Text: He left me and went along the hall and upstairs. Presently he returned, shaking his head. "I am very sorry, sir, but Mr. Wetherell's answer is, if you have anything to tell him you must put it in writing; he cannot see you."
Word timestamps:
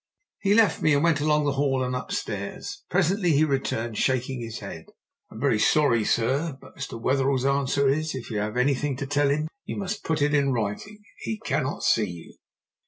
He 0.39 0.55
left 0.55 0.81
me 0.81 0.95
and 0.95 1.03
went 1.03 1.19
along 1.21 1.45
the 1.45 1.51
hall 1.51 1.83
and 1.83 1.95
upstairs. 1.95 2.81
Presently 2.89 3.33
he 3.33 3.43
returned, 3.45 3.99
shaking 3.99 4.41
his 4.41 4.57
head. 4.57 4.85
"I 5.31 5.35
am 5.35 5.39
very 5.39 5.59
sorry, 5.59 6.05
sir, 6.05 6.57
but 6.59 6.75
Mr. 6.75 6.99
Wetherell's 6.99 7.45
answer 7.45 7.87
is, 7.87 8.15
if 8.15 8.31
you 8.31 8.39
have 8.39 8.57
anything 8.57 8.95
to 8.97 9.05
tell 9.05 9.29
him 9.29 9.47
you 9.63 9.77
must 9.77 10.03
put 10.03 10.23
it 10.23 10.33
in 10.33 10.51
writing; 10.53 11.03
he 11.19 11.37
cannot 11.45 11.83
see 11.83 12.09
you." 12.09 12.37